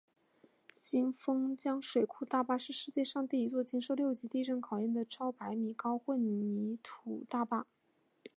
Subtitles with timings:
[0.73, 7.67] 新丰江水库大坝是世界上第一座经受六级地震考验的超百米高混凝土大坝。